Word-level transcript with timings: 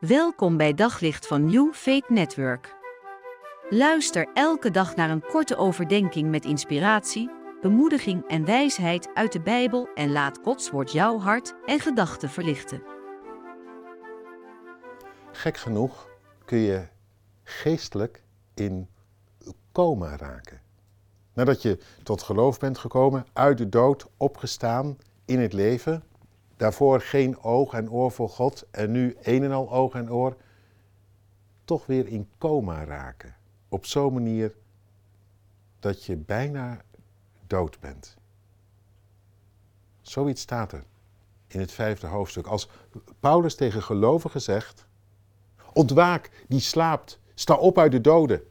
Welkom 0.00 0.56
bij 0.56 0.74
Daglicht 0.74 1.26
van 1.26 1.44
New 1.44 1.72
Faith 1.72 2.08
Network. 2.08 2.74
Luister 3.70 4.28
elke 4.34 4.70
dag 4.70 4.96
naar 4.96 5.10
een 5.10 5.22
korte 5.22 5.56
overdenking 5.56 6.30
met 6.30 6.44
inspiratie, 6.44 7.30
bemoediging 7.60 8.28
en 8.28 8.44
wijsheid 8.44 9.08
uit 9.14 9.32
de 9.32 9.40
Bijbel 9.40 9.88
en 9.94 10.12
laat 10.12 10.38
Gods 10.42 10.70
woord 10.70 10.92
jouw 10.92 11.18
hart 11.18 11.54
en 11.66 11.80
gedachten 11.80 12.28
verlichten. 12.30 12.82
Gek 15.32 15.56
genoeg 15.56 16.08
kun 16.44 16.58
je 16.58 16.86
geestelijk 17.42 18.22
in 18.54 18.88
coma 19.72 20.16
raken. 20.16 20.60
Nadat 21.34 21.62
je 21.62 21.78
tot 22.02 22.22
geloof 22.22 22.58
bent 22.58 22.78
gekomen, 22.78 23.26
uit 23.32 23.58
de 23.58 23.68
dood 23.68 24.06
opgestaan 24.16 24.98
in 25.24 25.40
het 25.40 25.52
leven, 25.52 26.02
daarvoor 26.60 27.00
geen 27.00 27.42
oog 27.42 27.72
en 27.72 27.90
oor 27.90 28.10
voor 28.10 28.28
God 28.28 28.66
en 28.70 28.90
nu 28.90 29.16
een 29.22 29.44
en 29.44 29.52
al 29.52 29.72
oog 29.72 29.94
en 29.94 30.12
oor, 30.12 30.36
toch 31.64 31.86
weer 31.86 32.06
in 32.06 32.28
coma 32.38 32.84
raken. 32.84 33.36
Op 33.68 33.86
zo'n 33.86 34.12
manier 34.12 34.54
dat 35.78 36.04
je 36.04 36.16
bijna 36.16 36.80
dood 37.46 37.80
bent. 37.80 38.16
Zoiets 40.00 40.40
staat 40.40 40.72
er 40.72 40.84
in 41.46 41.60
het 41.60 41.72
vijfde 41.72 42.06
hoofdstuk. 42.06 42.46
Als 42.46 42.68
Paulus 43.20 43.54
tegen 43.54 43.82
gelovigen 43.82 44.42
zegt: 44.42 44.86
Ontwaak, 45.72 46.44
die 46.48 46.60
slaapt, 46.60 47.20
sta 47.34 47.54
op 47.54 47.78
uit 47.78 47.92
de 47.92 48.00
doden. 48.00 48.42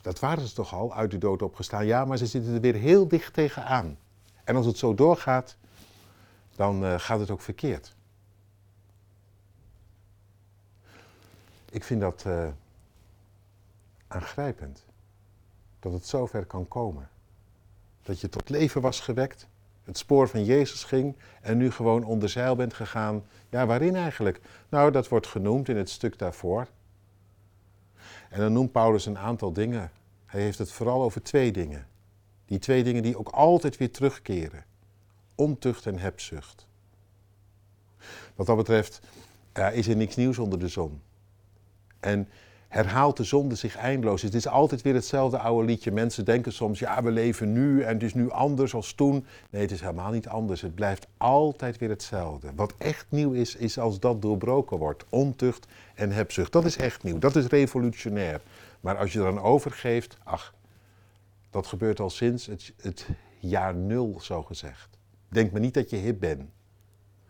Dat 0.00 0.18
waren 0.18 0.46
ze 0.46 0.54
toch 0.54 0.74
al, 0.74 0.94
uit 0.94 1.10
de 1.10 1.18
dood 1.18 1.42
opgestaan. 1.42 1.86
Ja, 1.86 2.04
maar 2.04 2.18
ze 2.18 2.26
zitten 2.26 2.54
er 2.54 2.60
weer 2.60 2.74
heel 2.74 3.08
dicht 3.08 3.32
tegenaan. 3.32 3.98
En 4.44 4.56
als 4.56 4.66
het 4.66 4.78
zo 4.78 4.94
doorgaat, 4.94 5.56
dan 6.58 6.84
uh, 6.84 6.94
gaat 6.98 7.20
het 7.20 7.30
ook 7.30 7.40
verkeerd. 7.40 7.96
Ik 11.70 11.84
vind 11.84 12.00
dat 12.00 12.24
uh, 12.26 12.48
aangrijpend. 14.08 14.84
Dat 15.80 15.92
het 15.92 16.06
zover 16.06 16.44
kan 16.44 16.68
komen. 16.68 17.08
Dat 18.02 18.20
je 18.20 18.28
tot 18.28 18.48
leven 18.48 18.80
was 18.80 19.00
gewekt, 19.00 19.48
het 19.84 19.98
spoor 19.98 20.28
van 20.28 20.44
Jezus 20.44 20.84
ging 20.84 21.16
en 21.40 21.56
nu 21.56 21.70
gewoon 21.70 22.04
onder 22.04 22.28
zeil 22.28 22.56
bent 22.56 22.74
gegaan. 22.74 23.24
Ja, 23.48 23.66
waarin 23.66 23.96
eigenlijk? 23.96 24.40
Nou, 24.68 24.90
dat 24.90 25.08
wordt 25.08 25.26
genoemd 25.26 25.68
in 25.68 25.76
het 25.76 25.90
stuk 25.90 26.18
daarvoor. 26.18 26.68
En 28.30 28.40
dan 28.40 28.52
noemt 28.52 28.72
Paulus 28.72 29.06
een 29.06 29.18
aantal 29.18 29.52
dingen. 29.52 29.90
Hij 30.26 30.40
heeft 30.40 30.58
het 30.58 30.72
vooral 30.72 31.02
over 31.02 31.22
twee 31.22 31.52
dingen. 31.52 31.86
Die 32.44 32.58
twee 32.58 32.84
dingen 32.84 33.02
die 33.02 33.18
ook 33.18 33.28
altijd 33.28 33.76
weer 33.76 33.92
terugkeren. 33.92 34.64
Ontucht 35.38 35.86
en 35.86 35.98
hebzucht. 35.98 36.66
Wat 38.34 38.46
dat 38.46 38.56
betreft 38.56 39.00
is 39.72 39.88
er 39.88 39.96
niks 39.96 40.16
nieuws 40.16 40.38
onder 40.38 40.58
de 40.58 40.68
zon. 40.68 41.00
En 42.00 42.28
herhaalt 42.68 43.16
de 43.16 43.24
zonde 43.24 43.54
zich 43.54 43.76
eindeloos. 43.76 44.22
Het 44.22 44.34
is 44.34 44.46
altijd 44.46 44.82
weer 44.82 44.94
hetzelfde 44.94 45.38
oude 45.38 45.66
liedje. 45.66 45.90
Mensen 45.90 46.24
denken 46.24 46.52
soms, 46.52 46.78
ja, 46.78 47.02
we 47.02 47.10
leven 47.10 47.52
nu 47.52 47.82
en 47.82 47.94
het 47.94 48.02
is 48.02 48.14
nu 48.14 48.30
anders 48.30 48.74
als 48.74 48.92
toen. 48.92 49.26
Nee, 49.50 49.62
het 49.62 49.70
is 49.70 49.80
helemaal 49.80 50.10
niet 50.10 50.28
anders. 50.28 50.60
Het 50.60 50.74
blijft 50.74 51.06
altijd 51.16 51.78
weer 51.78 51.88
hetzelfde. 51.88 52.50
Wat 52.54 52.74
echt 52.78 53.06
nieuw 53.08 53.32
is, 53.32 53.56
is 53.56 53.78
als 53.78 54.00
dat 54.00 54.22
doorbroken 54.22 54.78
wordt. 54.78 55.04
Ontucht 55.08 55.66
en 55.94 56.10
hebzucht. 56.10 56.52
Dat 56.52 56.64
is 56.64 56.76
echt 56.76 57.02
nieuw. 57.02 57.18
Dat 57.18 57.36
is 57.36 57.46
revolutionair. 57.46 58.40
Maar 58.80 58.96
als 58.96 59.12
je 59.12 59.20
eraan 59.20 59.40
overgeeft, 59.40 60.18
ach, 60.24 60.54
dat 61.50 61.66
gebeurt 61.66 62.00
al 62.00 62.10
sinds 62.10 62.46
het, 62.46 62.72
het 62.76 63.06
jaar 63.38 63.74
nul, 63.74 64.18
zo 64.20 64.42
gezegd. 64.42 64.97
Denk 65.28 65.52
maar 65.52 65.60
niet 65.60 65.74
dat 65.74 65.90
je 65.90 65.96
hip 65.96 66.20
bent. 66.20 66.50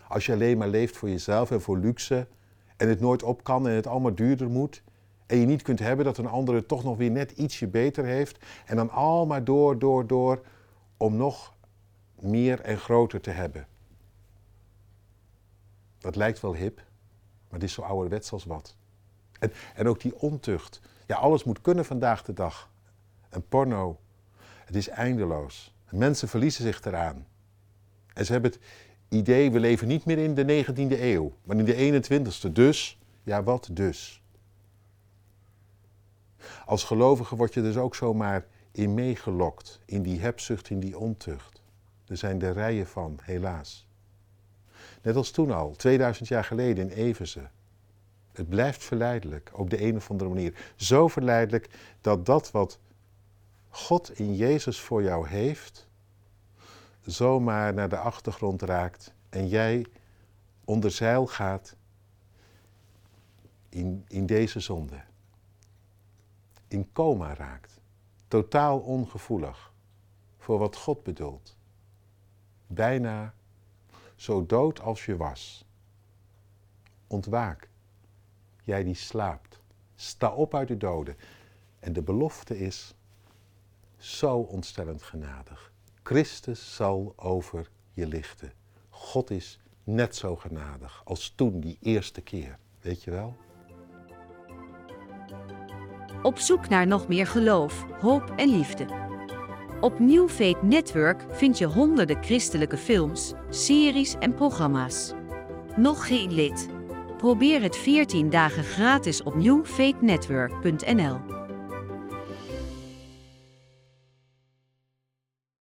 Als 0.09 0.27
je 0.27 0.33
alleen 0.33 0.59
maar 0.59 0.69
leeft 0.69 0.97
voor 0.97 1.09
jezelf 1.09 1.51
en 1.51 1.61
voor 1.61 1.79
luxe 1.79 2.27
en 2.77 2.89
het 2.89 3.01
nooit 3.01 3.23
op 3.23 3.45
kan 3.45 3.69
en 3.69 3.75
het 3.75 3.87
allemaal 3.87 4.15
duurder 4.15 4.49
moet 4.49 4.83
en 5.27 5.39
je 5.39 5.47
niet 5.47 5.63
kunt 5.63 5.79
hebben 5.79 6.05
dat 6.05 6.19
een 6.19 6.27
ander 6.27 6.55
het 6.55 6.69
toch 6.69 6.85
nog 6.85 6.97
weer 6.97 7.11
net 7.11 7.31
ietsje 7.31 7.67
beter 7.67 8.05
heeft 8.05 8.45
en 8.67 8.77
dan 8.77 8.91
al 8.91 9.27
maar 9.27 9.45
door, 9.45 9.79
door, 9.79 10.07
door 10.07 10.43
om 10.97 11.17
nog 11.17 11.55
meer 12.21 12.61
en 12.61 12.79
groter 12.79 13.21
te 13.21 13.31
hebben. 13.31 13.67
Dat 15.99 16.17
lijkt 16.17 16.41
wel 16.41 16.55
hip, 16.55 16.77
maar 16.77 17.61
het 17.61 17.63
is 17.63 17.73
zo 17.73 17.83
ouderwets 17.83 18.33
als 18.33 18.45
wat. 18.45 18.77
En, 19.39 19.53
en 19.75 19.89
ook 19.89 20.01
die 20.01 20.21
ontucht. 20.21 20.81
Ja, 21.07 21.17
alles 21.17 21.45
moet 21.45 21.61
kunnen 21.61 21.85
vandaag 21.85 22.23
de 22.23 22.33
dag. 22.33 22.71
En 23.29 23.49
porno, 23.49 23.99
het 24.65 24.77
is 24.77 24.89
eindeloos. 24.89 25.75
Mensen 25.91 26.29
verliezen 26.29 26.63
zich 26.63 26.85
eraan. 26.85 27.27
En 28.19 28.25
ze 28.25 28.33
hebben 28.33 28.51
het 28.51 28.61
idee, 29.09 29.51
we 29.51 29.61
leven 29.61 29.89
niet 29.89 30.05
meer 30.05 30.19
in 30.19 30.35
de 30.35 30.65
19e 30.65 31.01
eeuw, 31.01 31.33
maar 31.43 31.57
in 31.57 31.65
de 31.65 32.03
21ste. 32.03 32.53
Dus, 32.53 32.99
ja 33.23 33.43
wat 33.43 33.69
dus? 33.73 34.23
Als 36.67 36.85
gelovige 36.85 37.37
word 37.37 37.55
je 37.55 37.63
dus 37.63 37.77
ook 37.77 37.95
zomaar 37.95 38.47
in 38.73 38.95
meegelokt, 38.95 39.81
in 39.85 40.03
die 40.03 40.21
hebzucht, 40.21 40.71
in 40.71 40.81
die 40.81 40.99
ontucht. 40.99 41.63
Er 42.07 42.17
zijn 42.17 42.43
er 42.43 42.53
rijen 42.53 42.87
van, 42.87 43.19
helaas. 43.23 43.89
Net 45.03 45.17
als 45.17 45.31
toen 45.31 45.51
al, 45.51 45.77
2000 45.77 46.29
jaar 46.29 46.45
geleden 46.45 46.91
in 46.91 46.97
Eversen. 46.97 47.51
Het 48.33 48.49
blijft 48.49 48.85
verleidelijk, 48.85 49.51
op 49.53 49.71
de 49.71 49.83
een 49.83 49.97
of 49.97 50.11
andere 50.11 50.31
manier. 50.31 50.73
Zo 50.77 51.09
verleidelijk 51.09 51.69
dat 52.01 52.27
dat 52.27 52.51
wat 52.51 52.79
God 53.69 54.19
in 54.19 54.37
Jezus 54.37 54.81
voor 54.81 55.03
jou 55.03 55.29
heeft, 55.29 55.88
zomaar 57.11 57.75
naar 57.75 57.89
de 57.89 57.99
achtergrond 57.99 58.63
raakt 58.63 59.15
en 59.29 59.49
jij 59.49 59.87
onder 60.65 60.91
zeil 60.91 61.27
gaat 61.27 61.77
in, 63.69 64.05
in 64.09 64.27
deze 64.27 64.61
zonde. 64.61 65.01
In 66.69 66.93
coma 66.93 67.35
raakt. 67.35 67.81
Totaal 68.29 68.79
ongevoelig 68.79 69.73
voor 70.39 70.59
wat 70.59 70.77
God 70.77 71.03
bedoelt. 71.03 71.57
Bijna 72.67 73.35
zo 74.15 74.47
dood 74.47 74.81
als 74.81 75.05
je 75.05 75.17
was. 75.17 75.65
Ontwaak, 77.07 77.69
jij 78.65 78.85
die 78.85 78.95
slaapt. 78.95 79.61
Sta 79.95 80.31
op 80.33 80.55
uit 80.55 80.69
de 80.69 80.77
doden. 80.77 81.17
En 81.79 81.93
de 81.93 82.03
belofte 82.03 82.59
is 82.59 82.95
zo 83.97 84.39
ontstellend 84.39 85.03
genadig. 85.03 85.73
Christus 86.09 86.75
zal 86.75 87.13
over 87.17 87.71
je 87.93 88.07
lichten. 88.07 88.53
God 88.89 89.31
is 89.31 89.61
net 89.85 90.17
zo 90.17 90.37
genadig 90.37 91.03
als 91.05 91.33
toen 91.37 91.61
die 91.61 91.79
eerste 91.81 92.21
keer. 92.21 92.59
Weet 92.81 93.03
je 93.03 93.11
wel? 93.11 93.37
Op 96.23 96.39
zoek 96.39 96.69
naar 96.69 96.87
nog 96.87 97.09
meer 97.09 97.27
geloof, 97.27 97.85
hoop 98.01 98.33
en 98.37 98.49
liefde. 98.49 98.87
Op 99.81 99.99
New 99.99 100.29
Faith 100.29 100.63
Network 100.63 101.25
vind 101.31 101.59
je 101.59 101.67
honderden 101.67 102.23
christelijke 102.23 102.77
films, 102.77 103.33
series 103.51 104.15
en 104.15 104.35
programma's. 104.35 105.13
Nog 105.77 106.07
geen 106.07 106.33
lid? 106.33 106.69
Probeer 107.17 107.63
het 107.63 107.77
14 107.77 108.31
dagen 108.31 108.65
gratis 108.65 109.23
op 109.23 109.35
newfaithnetwork.nl. 109.35 111.38